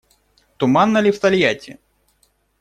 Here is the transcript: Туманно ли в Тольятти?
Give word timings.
Туманно 0.57 0.99
ли 0.99 1.11
в 1.11 1.19
Тольятти? 1.19 1.77